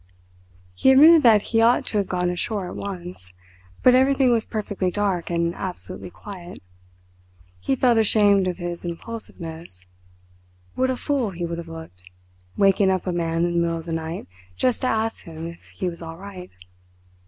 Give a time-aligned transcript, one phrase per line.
[0.73, 3.33] He admitted that he ought to have gone ashore at once;
[3.83, 6.57] but everything was perfectly dark and absolutely quiet.
[7.59, 9.85] He felt ashamed of his impulsiveness.
[10.73, 12.03] What a fool he would have looked,
[12.57, 14.27] waking up a man in the middle of the night
[14.57, 16.49] just to ask him if he was all right!